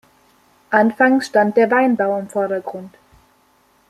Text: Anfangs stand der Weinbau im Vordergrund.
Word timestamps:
Anfangs 0.71 1.27
stand 1.27 1.57
der 1.57 1.69
Weinbau 1.69 2.17
im 2.19 2.27
Vordergrund. 2.27 2.95